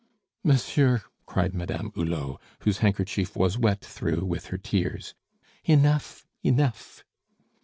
"Monsieur," 0.43 1.03
cried 1.27 1.53
Madame 1.53 1.91
Hulot, 1.91 2.39
whose 2.61 2.79
handkerchief 2.79 3.35
was 3.35 3.59
wet 3.59 3.81
through 3.85 4.25
with 4.25 4.47
her 4.47 4.57
tears, 4.57 5.13
"enough, 5.65 6.25
enough!" 6.41 7.03